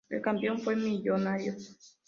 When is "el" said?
0.09-0.19